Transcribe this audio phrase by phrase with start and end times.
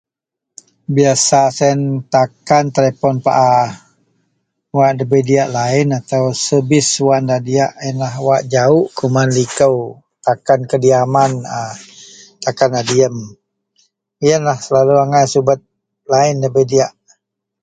[0.95, 1.81] Biasa siyen
[2.13, 3.57] takan telipon paa
[4.77, 5.89] wak debei diyak laen
[6.45, 9.77] servis wak nda diyak yenlah wak jawuk kuman likou
[10.25, 11.59] takan kediaman a,
[12.43, 13.15] takan a diyem,
[14.25, 15.59] yenlah selalu angai subet
[16.11, 16.93] laen debei diyak.